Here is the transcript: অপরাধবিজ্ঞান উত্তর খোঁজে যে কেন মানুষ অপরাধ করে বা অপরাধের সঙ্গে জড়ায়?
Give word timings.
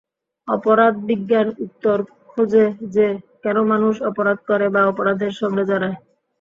অপরাধবিজ্ঞান 0.47 1.47
উত্তর 1.65 1.97
খোঁজে 2.29 2.65
যে 2.95 3.05
কেন 3.43 3.57
মানুষ 3.71 3.95
অপরাধ 4.09 4.37
করে 4.49 4.65
বা 4.73 4.81
অপরাধের 4.91 5.33
সঙ্গে 5.41 5.63
জড়ায়? 5.69 5.97